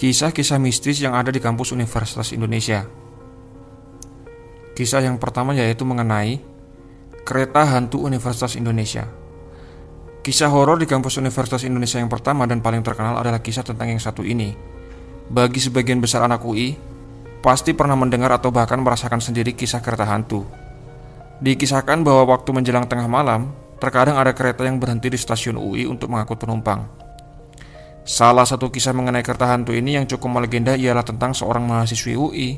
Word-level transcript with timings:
Kisah-kisah 0.00 0.56
mistis 0.56 0.96
yang 1.04 1.12
ada 1.12 1.28
di 1.28 1.44
kampus 1.44 1.76
Universitas 1.76 2.32
Indonesia. 2.32 2.88
Kisah 4.72 5.04
yang 5.04 5.20
pertama 5.20 5.52
yaitu 5.52 5.84
mengenai 5.84 6.40
kereta 7.28 7.68
hantu 7.68 8.00
Universitas 8.08 8.56
Indonesia. 8.56 9.04
Kisah 10.24 10.48
horor 10.48 10.80
di 10.80 10.88
kampus 10.88 11.20
Universitas 11.20 11.68
Indonesia 11.68 12.00
yang 12.00 12.08
pertama 12.08 12.48
dan 12.48 12.64
paling 12.64 12.80
terkenal 12.80 13.20
adalah 13.20 13.44
kisah 13.44 13.60
tentang 13.60 13.92
yang 13.92 14.00
satu 14.00 14.24
ini. 14.24 14.56
Bagi 15.28 15.60
sebagian 15.60 16.00
besar 16.00 16.24
anak 16.24 16.48
UI, 16.48 16.80
pasti 17.44 17.76
pernah 17.76 17.92
mendengar 17.92 18.32
atau 18.32 18.48
bahkan 18.48 18.80
merasakan 18.80 19.20
sendiri 19.20 19.52
kisah 19.52 19.84
kereta 19.84 20.08
hantu. 20.08 20.48
Dikisahkan 21.44 22.00
bahwa 22.00 22.40
waktu 22.40 22.48
menjelang 22.56 22.88
tengah 22.88 23.04
malam, 23.04 23.52
terkadang 23.76 24.16
ada 24.16 24.32
kereta 24.32 24.64
yang 24.64 24.80
berhenti 24.80 25.12
di 25.12 25.20
stasiun 25.20 25.60
UI 25.60 25.84
untuk 25.84 26.08
mengangkut 26.08 26.40
penumpang. 26.40 26.99
Salah 28.00 28.48
satu 28.48 28.72
kisah 28.72 28.96
mengenai 28.96 29.20
kereta 29.20 29.52
hantu 29.52 29.76
ini 29.76 30.00
yang 30.00 30.08
cukup 30.08 30.40
melegenda 30.40 30.72
ialah 30.72 31.04
tentang 31.04 31.36
seorang 31.36 31.68
mahasiswi 31.68 32.16
UI 32.16 32.48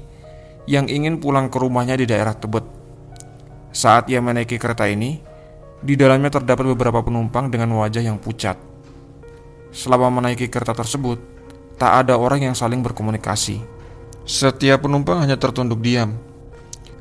yang 0.71 0.87
ingin 0.87 1.19
pulang 1.19 1.51
ke 1.51 1.59
rumahnya 1.59 1.99
di 1.99 2.07
daerah 2.07 2.35
Tebet. 2.39 2.63
Saat 3.75 4.07
ia 4.13 4.23
menaiki 4.23 4.61
kereta 4.61 4.87
ini, 4.87 5.19
di 5.83 5.99
dalamnya 5.99 6.31
terdapat 6.31 6.63
beberapa 6.77 7.03
penumpang 7.03 7.51
dengan 7.51 7.75
wajah 7.75 8.05
yang 8.05 8.23
pucat. 8.23 8.55
Selama 9.75 10.13
menaiki 10.23 10.47
kereta 10.47 10.77
tersebut, 10.77 11.19
tak 11.81 12.07
ada 12.07 12.15
orang 12.15 12.47
yang 12.47 12.55
saling 12.55 12.85
berkomunikasi. 12.85 13.59
Setiap 14.23 14.87
penumpang 14.87 15.19
hanya 15.19 15.35
tertunduk 15.35 15.83
diam. 15.83 16.15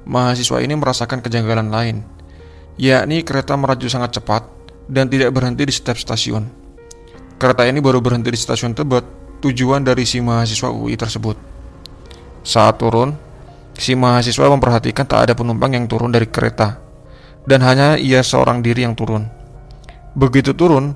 Mahasiswa 0.02 0.58
ini 0.66 0.74
merasakan 0.74 1.22
kejanggalan 1.22 1.70
lain, 1.70 2.02
yakni 2.82 3.22
kereta 3.22 3.54
meraju 3.54 3.86
sangat 3.86 4.18
cepat 4.18 4.50
dan 4.90 5.06
tidak 5.06 5.30
berhenti 5.30 5.70
di 5.70 5.74
setiap 5.76 6.02
stasiun. 6.02 6.61
Kereta 7.42 7.66
ini 7.66 7.82
baru 7.82 8.06
berhenti 8.06 8.30
di 8.30 8.38
stasiun 8.38 8.78
Tebet, 8.78 9.02
tujuan 9.42 9.82
dari 9.82 10.06
si 10.06 10.22
mahasiswa 10.22 10.70
UI 10.70 10.94
tersebut. 10.94 11.34
Saat 12.46 12.78
turun, 12.78 13.18
si 13.74 13.98
mahasiswa 13.98 14.46
memperhatikan 14.46 15.10
tak 15.10 15.26
ada 15.26 15.34
penumpang 15.34 15.74
yang 15.74 15.90
turun 15.90 16.14
dari 16.14 16.30
kereta, 16.30 16.78
dan 17.50 17.66
hanya 17.66 17.98
ia 17.98 18.22
seorang 18.22 18.62
diri 18.62 18.86
yang 18.86 18.94
turun. 18.94 19.26
Begitu 20.14 20.54
turun, 20.54 20.94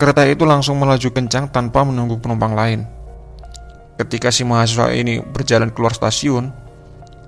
kereta 0.00 0.24
itu 0.24 0.48
langsung 0.48 0.80
melaju 0.80 1.12
kencang 1.12 1.52
tanpa 1.52 1.84
menunggu 1.84 2.16
penumpang 2.16 2.56
lain. 2.56 2.88
Ketika 4.00 4.32
si 4.32 4.48
mahasiswa 4.48 4.96
ini 4.96 5.20
berjalan 5.20 5.68
keluar 5.76 5.92
stasiun, 5.92 6.56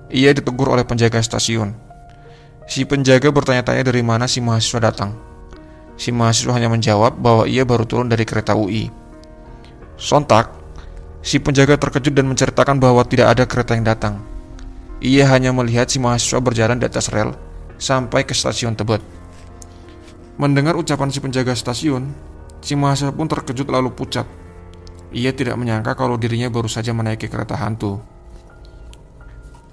ia 0.09 0.33
ditegur 0.33 0.73
oleh 0.73 0.89
penjaga 0.89 1.21
stasiun. 1.21 1.69
Si 2.65 2.81
penjaga 2.81 3.29
bertanya-tanya 3.29 3.85
dari 3.85 4.01
mana 4.01 4.25
si 4.25 4.41
mahasiswa 4.41 4.89
datang. 4.89 5.34
Si 5.95 6.11
mahasiswa 6.11 6.51
hanya 6.51 6.67
menjawab 6.67 7.15
bahwa 7.19 7.47
ia 7.47 7.63
baru 7.63 7.87
turun 7.87 8.11
dari 8.11 8.27
kereta 8.27 8.51
UI. 8.51 8.91
Sontak, 9.95 10.51
si 11.23 11.39
penjaga 11.39 11.79
terkejut 11.79 12.11
dan 12.11 12.27
menceritakan 12.27 12.83
bahwa 12.83 13.07
tidak 13.07 13.31
ada 13.31 13.43
kereta 13.47 13.79
yang 13.79 13.87
datang. 13.87 14.19
Ia 14.99 15.31
hanya 15.31 15.55
melihat 15.55 15.87
si 15.87 16.03
mahasiswa 16.03 16.43
berjalan 16.43 16.79
di 16.79 16.85
atas 16.87 17.07
rel 17.11 17.31
sampai 17.79 18.27
ke 18.27 18.35
stasiun 18.35 18.75
Tebet. 18.75 18.99
Mendengar 20.35 20.75
ucapan 20.75 21.07
si 21.11 21.23
penjaga 21.23 21.55
stasiun, 21.55 22.11
si 22.59 22.75
mahasiswa 22.75 23.15
pun 23.15 23.27
terkejut 23.31 23.71
lalu 23.71 23.95
pucat. 23.95 24.27
Ia 25.15 25.31
tidak 25.31 25.55
menyangka 25.55 25.95
kalau 25.95 26.19
dirinya 26.19 26.51
baru 26.51 26.67
saja 26.67 26.91
menaiki 26.91 27.31
kereta 27.31 27.55
hantu. 27.55 28.03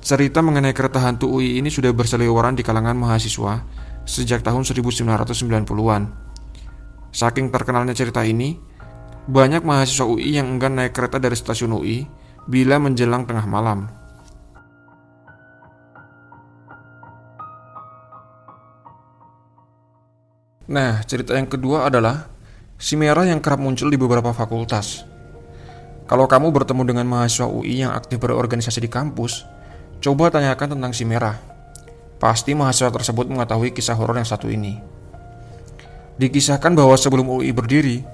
Cerita 0.03 0.43
mengenai 0.43 0.75
kereta 0.75 1.03
hantu 1.03 1.31
UI 1.31 1.59
ini 1.59 1.71
sudah 1.71 1.91
berseliweran 1.95 2.59
di 2.59 2.63
kalangan 2.67 2.95
mahasiswa 2.99 3.63
sejak 4.05 4.43
tahun 4.43 4.67
1990-an. 4.67 6.03
Saking 7.13 7.53
terkenalnya 7.53 7.93
cerita 7.93 8.25
ini, 8.25 8.57
banyak 9.29 9.63
mahasiswa 9.63 10.09
UI 10.09 10.41
yang 10.41 10.59
enggan 10.59 10.75
naik 10.75 10.97
kereta 10.97 11.23
dari 11.23 11.37
stasiun 11.39 11.79
UI 11.79 12.09
bila 12.51 12.81
menjelang 12.83 13.23
tengah 13.23 13.47
malam. 13.47 13.87
Nah, 20.73 21.05
cerita 21.05 21.37
yang 21.37 21.53
kedua 21.53 21.93
adalah 21.93 22.33
si 22.81 22.97
merah 22.97 23.29
yang 23.29 23.45
kerap 23.45 23.61
muncul 23.61 23.93
di 23.93 24.01
beberapa 24.01 24.33
fakultas. 24.33 25.05
Kalau 26.09 26.25
kamu 26.25 26.49
bertemu 26.49 26.83
dengan 26.89 27.07
mahasiswa 27.07 27.47
UI 27.47 27.85
yang 27.85 27.93
aktif 27.93 28.19
berorganisasi 28.19 28.81
di 28.83 28.91
kampus, 28.91 29.45
coba 30.01 30.33
tanyakan 30.33 30.75
tentang 30.75 30.93
si 30.97 31.05
merah. 31.05 31.52
Pasti 32.23 32.55
mahasiswa 32.55 32.95
tersebut 32.95 33.27
mengetahui 33.27 33.75
kisah 33.75 33.99
horor 33.99 34.15
yang 34.15 34.29
satu 34.29 34.47
ini. 34.47 34.79
Dikisahkan 36.23 36.71
bahwa 36.71 36.95
sebelum 36.95 37.27
UI 37.27 37.51
berdiri, 37.51 38.07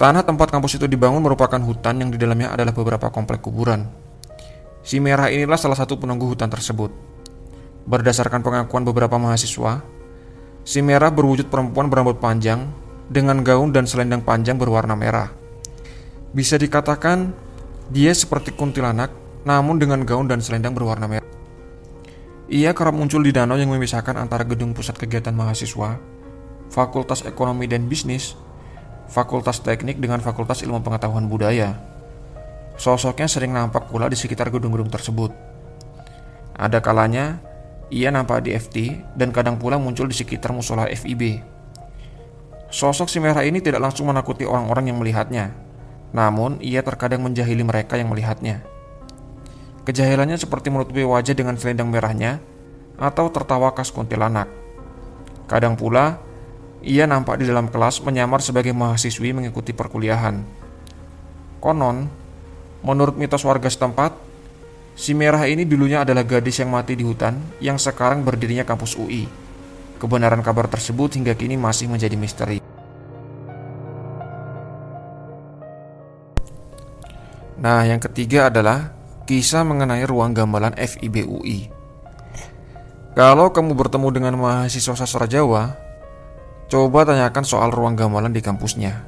tanah 0.00 0.24
tempat 0.24 0.48
kampus 0.48 0.80
itu 0.80 0.88
dibangun 0.88 1.20
merupakan 1.20 1.60
hutan 1.60 2.00
yang 2.00 2.08
di 2.08 2.16
dalamnya 2.16 2.56
adalah 2.56 2.72
beberapa 2.72 3.12
komplek 3.12 3.44
kuburan. 3.44 3.92
Si 4.80 5.04
merah 5.04 5.28
inilah 5.28 5.60
salah 5.60 5.76
satu 5.76 6.00
penunggu 6.00 6.32
hutan 6.32 6.48
tersebut. 6.48 6.88
Berdasarkan 7.84 8.40
pengakuan 8.40 8.88
beberapa 8.88 9.20
mahasiswa, 9.20 9.84
si 10.64 10.80
merah 10.80 11.12
berwujud 11.12 11.52
perempuan 11.52 11.92
berambut 11.92 12.16
panjang 12.16 12.64
dengan 13.12 13.44
gaun 13.44 13.68
dan 13.68 13.84
selendang 13.84 14.24
panjang 14.24 14.56
berwarna 14.56 14.96
merah. 14.96 15.28
Bisa 16.32 16.56
dikatakan 16.56 17.36
dia 17.92 18.16
seperti 18.16 18.56
kuntilanak 18.56 19.12
namun 19.44 19.76
dengan 19.76 20.08
gaun 20.08 20.24
dan 20.24 20.40
selendang 20.40 20.72
berwarna 20.72 21.04
merah. 21.04 21.28
Ia 22.46 22.70
kerap 22.70 22.94
muncul 22.94 23.26
di 23.26 23.34
danau 23.34 23.58
yang 23.58 23.74
memisahkan 23.74 24.14
antara 24.14 24.46
gedung 24.46 24.70
pusat 24.70 24.94
kegiatan 24.94 25.34
mahasiswa, 25.34 25.98
Fakultas 26.70 27.26
Ekonomi 27.26 27.66
dan 27.66 27.90
Bisnis, 27.90 28.38
Fakultas 29.10 29.58
Teknik 29.58 29.98
dengan 29.98 30.22
Fakultas 30.22 30.62
Ilmu 30.62 30.78
Pengetahuan 30.78 31.26
Budaya. 31.26 31.74
Sosoknya 32.78 33.26
sering 33.26 33.50
nampak 33.50 33.90
pula 33.90 34.06
di 34.06 34.14
sekitar 34.14 34.54
gedung-gedung 34.54 34.86
tersebut. 34.86 35.34
Ada 36.54 36.78
kalanya 36.78 37.42
ia 37.90 38.14
nampak 38.14 38.46
di 38.46 38.54
FT 38.54 39.02
dan 39.18 39.34
kadang 39.34 39.58
pula 39.58 39.74
muncul 39.74 40.06
di 40.06 40.14
sekitar 40.14 40.54
musola 40.54 40.86
FIB. 40.86 41.42
Sosok 42.70 43.10
si 43.10 43.18
merah 43.18 43.42
ini 43.42 43.58
tidak 43.58 43.82
langsung 43.90 44.06
menakuti 44.06 44.46
orang-orang 44.46 44.94
yang 44.94 45.02
melihatnya, 45.02 45.50
namun 46.14 46.62
ia 46.62 46.78
terkadang 46.86 47.26
menjahili 47.26 47.66
mereka 47.66 47.98
yang 47.98 48.06
melihatnya. 48.06 48.75
Kejahilannya 49.86 50.34
seperti 50.34 50.66
menutupi 50.66 51.06
wajah 51.06 51.30
dengan 51.30 51.54
selendang 51.54 51.86
merahnya 51.86 52.42
atau 52.98 53.30
tertawa 53.30 53.70
khas 53.70 53.94
kuntilanak. 53.94 54.50
Kadang 55.46 55.78
pula, 55.78 56.18
ia 56.82 57.06
nampak 57.06 57.38
di 57.38 57.46
dalam 57.46 57.70
kelas 57.70 58.02
menyamar 58.02 58.42
sebagai 58.42 58.74
mahasiswi 58.74 59.30
mengikuti 59.30 59.70
perkuliahan. 59.70 60.42
Konon, 61.62 62.10
menurut 62.82 63.14
mitos 63.14 63.46
warga 63.46 63.70
setempat, 63.70 64.18
si 64.98 65.14
merah 65.14 65.46
ini 65.46 65.62
dulunya 65.62 66.02
adalah 66.02 66.26
gadis 66.26 66.58
yang 66.58 66.74
mati 66.74 66.98
di 66.98 67.06
hutan 67.06 67.38
yang 67.62 67.78
sekarang 67.78 68.26
berdirinya 68.26 68.66
kampus 68.66 68.98
UI. 68.98 69.30
Kebenaran 70.02 70.42
kabar 70.42 70.66
tersebut 70.66 71.14
hingga 71.14 71.38
kini 71.38 71.54
masih 71.54 71.86
menjadi 71.86 72.18
misteri. 72.18 72.58
Nah, 77.62 77.86
yang 77.86 78.02
ketiga 78.02 78.50
adalah 78.50 78.95
Kisah 79.26 79.66
mengenai 79.66 80.06
ruang 80.06 80.30
gamelan 80.30 80.78
FIB 80.78 81.26
UI. 81.26 81.66
Kalau 83.18 83.50
kamu 83.50 83.74
bertemu 83.74 84.14
dengan 84.14 84.38
mahasiswa 84.38 84.94
sastra 84.94 85.26
Jawa, 85.26 85.74
coba 86.70 87.02
tanyakan 87.02 87.42
soal 87.42 87.74
ruang 87.74 87.98
gamelan 87.98 88.30
di 88.30 88.38
kampusnya. 88.38 89.02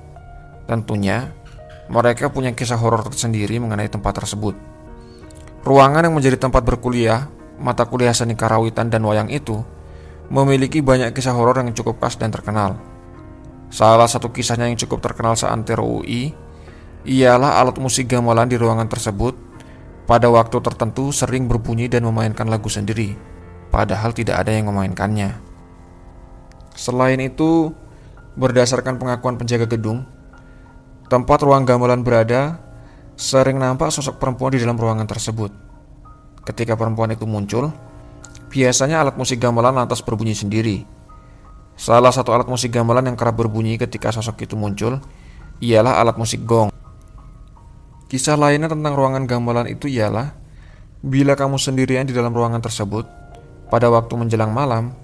Tentunya, 0.67 1.31
mereka 1.87 2.35
punya 2.35 2.51
kisah 2.51 2.75
horor 2.83 3.07
tersendiri 3.07 3.63
mengenai 3.63 3.87
tempat 3.87 4.19
tersebut. 4.19 4.59
Ruangan 5.63 6.11
yang 6.11 6.19
menjadi 6.19 6.35
tempat 6.35 6.67
berkuliah, 6.67 7.31
mata 7.63 7.87
kuliah 7.87 8.11
seni 8.11 8.35
karawitan 8.35 8.91
dan 8.91 9.07
wayang 9.07 9.31
itu, 9.31 9.63
memiliki 10.35 10.83
banyak 10.83 11.15
kisah 11.15 11.31
horor 11.31 11.63
yang 11.63 11.71
cukup 11.79 12.03
khas 12.03 12.19
dan 12.19 12.35
terkenal. 12.35 12.75
Salah 13.71 14.11
satu 14.11 14.35
kisahnya 14.35 14.67
yang 14.67 14.83
cukup 14.83 14.99
terkenal 14.99 15.39
seantero 15.39 15.87
UI 15.87 16.35
ialah 17.07 17.63
alat 17.63 17.79
musik 17.79 18.11
gamelan 18.11 18.51
di 18.51 18.59
ruangan 18.59 18.91
tersebut 18.91 19.48
pada 20.09 20.33
waktu 20.33 20.57
tertentu 20.65 21.13
sering 21.13 21.45
berbunyi 21.53 21.85
dan 21.85 22.09
memainkan 22.09 22.49
lagu 22.49 22.73
sendiri, 22.73 23.13
padahal 23.69 24.17
tidak 24.17 24.41
ada 24.41 24.57
yang 24.57 24.73
memainkannya. 24.73 25.37
Selain 26.73 27.21
itu, 27.21 27.77
berdasarkan 28.41 28.97
pengakuan 28.97 29.37
penjaga 29.37 29.69
gedung, 29.69 30.09
tempat 31.13 31.45
ruang 31.45 31.69
gamelan 31.69 32.01
berada 32.01 32.57
sering 33.21 33.61
nampak 33.61 33.93
sosok 33.93 34.17
perempuan 34.17 34.57
di 34.57 34.65
dalam 34.65 34.81
ruangan 34.81 35.05
tersebut. 35.05 35.53
Ketika 36.49 36.73
perempuan 36.73 37.13
itu 37.13 37.29
muncul, 37.29 37.69
biasanya 38.49 39.05
alat 39.05 39.21
musik 39.21 39.37
gamelan 39.37 39.77
lantas 39.77 40.01
berbunyi 40.01 40.33
sendiri. 40.33 40.89
Salah 41.77 42.15
satu 42.17 42.33
alat 42.33 42.49
musik 42.49 42.73
gamelan 42.73 43.13
yang 43.13 43.17
kerap 43.19 43.37
berbunyi 43.37 43.77
ketika 43.77 44.09
sosok 44.09 44.49
itu 44.49 44.57
muncul 44.57 45.05
ialah 45.61 46.01
alat 46.01 46.17
musik 46.17 46.49
gong. 46.49 46.73
Kisah 48.09 48.41
lainnya 48.41 48.73
tentang 48.73 48.97
ruangan 48.97 49.29
gamelan 49.29 49.69
itu 49.69 49.85
ialah 49.85 50.33
bila 51.05 51.37
kamu 51.37 51.61
sendirian 51.61 52.09
di 52.09 52.17
dalam 52.17 52.33
ruangan 52.33 52.65
tersebut 52.65 53.05
pada 53.69 53.93
waktu 53.93 54.17
menjelang 54.17 54.49
malam, 54.49 54.97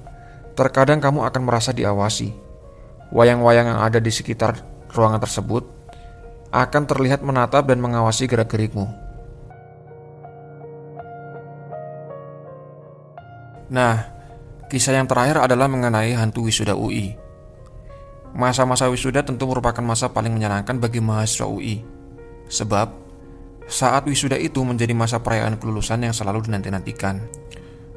terkadang 0.56 1.04
kamu 1.04 1.20
akan 1.28 1.42
merasa 1.44 1.76
diawasi. 1.76 2.32
Wayang-wayang 3.12 3.76
yang 3.76 3.80
ada 3.84 4.00
di 4.00 4.08
sekitar 4.08 4.56
ruangan 4.88 5.20
tersebut 5.20 5.68
akan 6.48 6.82
terlihat 6.88 7.20
menatap 7.20 7.68
dan 7.68 7.84
mengawasi 7.84 8.24
gerak-gerikmu. 8.24 8.88
Nah, 13.68 14.08
kisah 14.72 14.96
yang 14.96 15.04
terakhir 15.04 15.44
adalah 15.44 15.68
mengenai 15.68 16.16
hantu 16.16 16.48
wisuda 16.48 16.72
UI. 16.72 17.20
Masa-masa 18.32 18.88
wisuda 18.88 19.20
tentu 19.20 19.44
merupakan 19.44 19.84
masa 19.84 20.08
paling 20.08 20.32
menyenangkan 20.32 20.80
bagi 20.80 21.04
mahasiswa 21.04 21.44
UI. 21.44 21.93
Sebab, 22.48 23.04
saat 23.64 24.04
wisuda 24.04 24.36
itu 24.36 24.60
menjadi 24.60 24.92
masa 24.92 25.24
perayaan 25.24 25.56
kelulusan 25.56 26.04
yang 26.04 26.12
selalu 26.12 26.44
dinanti-nantikan. 26.44 27.24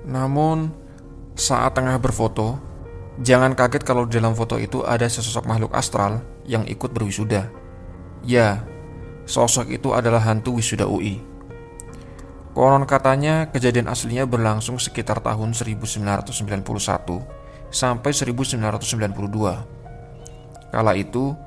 Namun, 0.08 0.72
saat 1.36 1.76
tengah 1.76 2.00
berfoto, 2.00 2.56
jangan 3.20 3.54
kaget 3.54 3.84
kalau 3.84 4.08
di 4.08 4.18
dalam 4.18 4.34
foto 4.34 4.56
itu 4.56 4.82
ada 4.88 5.06
sesosok 5.06 5.44
makhluk 5.44 5.76
astral 5.76 6.24
yang 6.48 6.64
ikut 6.66 6.96
berwisuda. 6.96 7.52
Ya, 8.24 8.64
sosok 9.28 9.70
itu 9.70 9.92
adalah 9.92 10.24
hantu 10.24 10.58
wisuda 10.58 10.88
UI. 10.88 11.20
Konon 12.58 12.90
katanya 12.90 13.54
kejadian 13.54 13.86
aslinya 13.86 14.26
berlangsung 14.26 14.82
sekitar 14.82 15.22
tahun 15.22 15.54
1991 15.54 16.66
sampai 17.70 18.12
1992. 18.16 20.74
Kala 20.74 20.98
itu, 20.98 21.38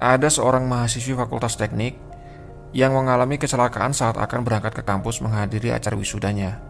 ada 0.00 0.32
seorang 0.32 0.64
mahasiswi 0.64 1.12
Fakultas 1.18 1.60
Teknik 1.60 2.07
yang 2.76 2.92
mengalami 2.92 3.40
kecelakaan 3.40 3.96
saat 3.96 4.20
akan 4.20 4.44
berangkat 4.44 4.76
ke 4.76 4.82
kampus 4.84 5.24
menghadiri 5.24 5.72
acara 5.72 5.96
wisudanya. 5.96 6.60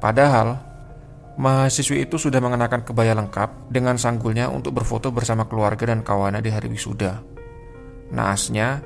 Padahal, 0.00 0.60
mahasiswi 1.40 2.04
itu 2.08 2.16
sudah 2.16 2.40
mengenakan 2.40 2.84
kebaya 2.84 3.16
lengkap 3.16 3.72
dengan 3.72 3.96
sanggulnya 3.96 4.48
untuk 4.52 4.76
berfoto 4.76 5.12
bersama 5.12 5.48
keluarga 5.48 5.88
dan 5.92 6.04
kawannya 6.04 6.40
di 6.44 6.50
hari 6.52 6.68
wisuda. 6.72 7.20
Naasnya, 8.12 8.80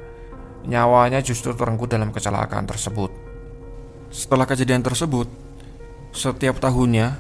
nyawanya 0.66 1.22
justru 1.22 1.54
terenggut 1.54 1.90
dalam 1.90 2.10
kecelakaan 2.10 2.66
tersebut. 2.66 3.10
Setelah 4.14 4.46
kejadian 4.46 4.82
tersebut, 4.82 5.26
setiap 6.14 6.62
tahunnya, 6.62 7.18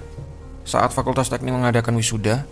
saat 0.62 0.94
Fakultas 0.94 1.26
Teknik 1.30 1.54
mengadakan 1.54 1.98
wisuda, 1.98 2.46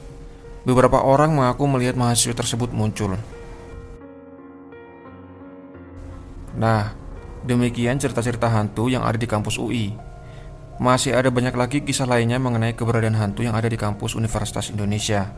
Beberapa 0.62 1.02
orang 1.02 1.34
mengaku 1.34 1.66
melihat 1.66 1.98
mahasiswa 1.98 2.38
tersebut 2.38 2.70
muncul. 2.70 3.18
Nah, 6.56 6.92
demikian 7.44 7.96
cerita-cerita 7.96 8.48
hantu 8.48 8.92
yang 8.92 9.04
ada 9.04 9.16
di 9.16 9.28
kampus 9.28 9.56
UI. 9.56 9.92
Masih 10.82 11.14
ada 11.14 11.28
banyak 11.28 11.54
lagi 11.54 11.78
kisah 11.84 12.08
lainnya 12.08 12.40
mengenai 12.42 12.74
keberadaan 12.74 13.16
hantu 13.16 13.44
yang 13.46 13.54
ada 13.54 13.68
di 13.68 13.78
kampus 13.78 14.18
Universitas 14.18 14.72
Indonesia. 14.72 15.30